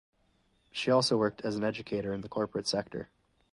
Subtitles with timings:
[0.71, 3.11] She also worked as an educator in the corporate sector.